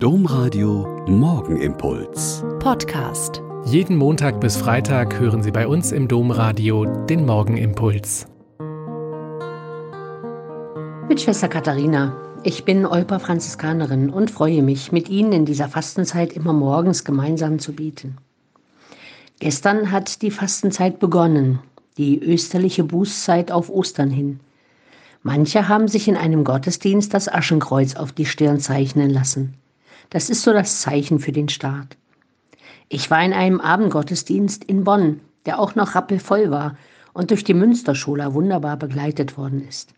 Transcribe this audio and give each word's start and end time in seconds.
Domradio 0.00 1.04
Morgenimpuls. 1.08 2.44
Podcast. 2.60 3.42
Jeden 3.64 3.96
Montag 3.96 4.40
bis 4.40 4.56
Freitag 4.56 5.18
hören 5.18 5.42
Sie 5.42 5.50
bei 5.50 5.66
uns 5.66 5.90
im 5.90 6.06
Domradio 6.06 6.84
den 6.84 7.26
Morgenimpuls. 7.26 8.28
Mit 11.08 11.20
Schwester 11.20 11.48
Katharina. 11.48 12.16
Ich 12.44 12.64
bin 12.64 12.86
Olper 12.86 13.18
Franziskanerin 13.18 14.08
und 14.08 14.30
freue 14.30 14.62
mich, 14.62 14.92
mit 14.92 15.08
Ihnen 15.08 15.32
in 15.32 15.46
dieser 15.46 15.66
Fastenzeit 15.66 16.32
immer 16.32 16.52
morgens 16.52 17.04
gemeinsam 17.04 17.58
zu 17.58 17.72
bieten. 17.72 18.18
Gestern 19.40 19.90
hat 19.90 20.22
die 20.22 20.30
Fastenzeit 20.30 21.00
begonnen, 21.00 21.58
die 21.96 22.22
österliche 22.22 22.84
Bußzeit 22.84 23.50
auf 23.50 23.68
Ostern 23.68 24.10
hin. 24.10 24.38
Manche 25.24 25.66
haben 25.66 25.88
sich 25.88 26.06
in 26.06 26.16
einem 26.16 26.44
Gottesdienst 26.44 27.12
das 27.12 27.28
Aschenkreuz 27.28 27.96
auf 27.96 28.12
die 28.12 28.26
Stirn 28.26 28.60
zeichnen 28.60 29.10
lassen. 29.10 29.54
Das 30.10 30.30
ist 30.30 30.42
so 30.42 30.52
das 30.52 30.80
Zeichen 30.80 31.18
für 31.18 31.32
den 31.32 31.48
Start. 31.48 31.96
Ich 32.88 33.10
war 33.10 33.22
in 33.22 33.32
einem 33.32 33.60
Abendgottesdienst 33.60 34.64
in 34.64 34.84
Bonn, 34.84 35.20
der 35.46 35.58
auch 35.58 35.74
noch 35.74 35.94
rappelvoll 35.94 36.50
war 36.50 36.76
und 37.12 37.30
durch 37.30 37.44
die 37.44 37.54
Münsterschola 37.54 38.32
wunderbar 38.34 38.76
begleitet 38.76 39.36
worden 39.36 39.66
ist. 39.66 39.92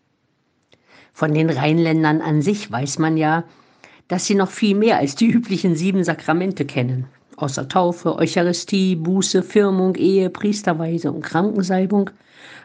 Von 1.13 1.33
den 1.33 1.49
Rheinländern 1.49 2.21
an 2.21 2.41
sich 2.41 2.71
weiß 2.71 2.99
man 2.99 3.17
ja, 3.17 3.43
dass 4.07 4.25
sie 4.25 4.35
noch 4.35 4.49
viel 4.49 4.75
mehr 4.75 4.97
als 4.97 5.15
die 5.15 5.27
üblichen 5.27 5.75
sieben 5.75 6.03
Sakramente 6.03 6.65
kennen. 6.65 7.05
Außer 7.37 7.67
Taufe, 7.67 8.15
Eucharistie, 8.15 8.95
Buße, 8.95 9.41
Firmung, 9.41 9.95
Ehe, 9.95 10.29
Priesterweise 10.29 11.11
und 11.11 11.21
Krankensalbung 11.21 12.09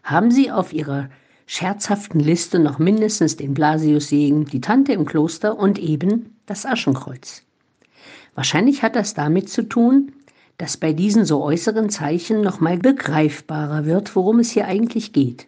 haben 0.03 0.31
sie 0.31 0.51
auf 0.51 0.73
ihrer 0.73 1.09
scherzhaften 1.47 2.21
Liste 2.21 2.59
noch 2.59 2.79
mindestens 2.79 3.37
den 3.37 3.55
Blasiussegen, 3.55 4.45
die 4.45 4.61
Tante 4.61 4.93
im 4.93 5.05
Kloster 5.05 5.59
und 5.59 5.79
eben 5.79 6.37
das 6.47 6.67
Aschenkreuz. 6.67 7.43
Wahrscheinlich 8.35 8.83
hat 8.83 8.97
das 8.97 9.15
damit 9.15 9.49
zu 9.49 9.63
tun, 9.63 10.13
dass 10.59 10.77
bei 10.77 10.93
diesen 10.93 11.25
so 11.25 11.43
äußeren 11.43 11.89
Zeichen 11.89 12.41
nochmal 12.41 12.79
begreifbarer 12.79 13.85
wird, 13.85 14.15
worum 14.17 14.41
es 14.41 14.51
hier 14.51 14.67
eigentlich 14.67 15.13
geht. 15.13 15.47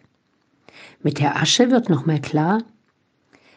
Mit 1.01 1.19
der 1.19 1.35
Asche 1.35 1.71
wird 1.71 1.89
nochmal 1.89 2.21
klar, 2.21 2.63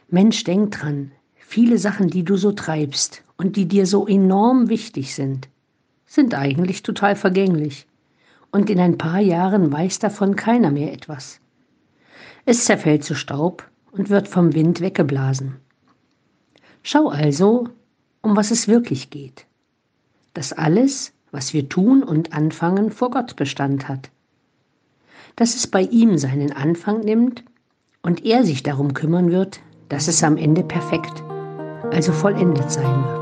Mensch, 0.08 0.44
denk 0.44 0.72
dran, 0.72 1.12
viele 1.34 1.78
Sachen, 1.78 2.08
die 2.08 2.24
du 2.24 2.36
so 2.36 2.52
treibst 2.52 3.22
und 3.36 3.56
die 3.56 3.66
dir 3.66 3.86
so 3.86 4.06
enorm 4.06 4.68
wichtig 4.68 5.14
sind, 5.14 5.48
sind 6.06 6.34
eigentlich 6.34 6.82
total 6.82 7.16
vergänglich. 7.16 7.86
Und 8.50 8.68
in 8.68 8.78
ein 8.78 8.98
paar 8.98 9.20
Jahren 9.20 9.72
weiß 9.72 9.98
davon 9.98 10.36
keiner 10.36 10.70
mehr 10.70 10.92
etwas. 10.92 11.40
Es 12.44 12.64
zerfällt 12.64 13.04
zu 13.04 13.14
Staub 13.14 13.68
und 13.92 14.10
wird 14.10 14.26
vom 14.26 14.54
Wind 14.54 14.80
weggeblasen. 14.80 15.56
Schau 16.82 17.08
also, 17.08 17.68
um 18.20 18.36
was 18.36 18.50
es 18.50 18.66
wirklich 18.66 19.10
geht. 19.10 19.46
Dass 20.34 20.52
alles, 20.52 21.12
was 21.30 21.52
wir 21.52 21.68
tun 21.68 22.02
und 22.02 22.32
anfangen, 22.32 22.90
vor 22.90 23.10
Gott 23.10 23.36
Bestand 23.36 23.88
hat. 23.88 24.10
Dass 25.36 25.54
es 25.54 25.68
bei 25.68 25.82
ihm 25.82 26.18
seinen 26.18 26.52
Anfang 26.52 27.00
nimmt 27.00 27.44
und 28.02 28.24
er 28.24 28.44
sich 28.44 28.64
darum 28.64 28.92
kümmern 28.92 29.30
wird, 29.30 29.60
dass 29.88 30.08
es 30.08 30.24
am 30.24 30.36
Ende 30.36 30.64
perfekt, 30.64 31.22
also 31.92 32.12
vollendet 32.12 32.72
sein 32.72 33.04
wird. 33.04 33.21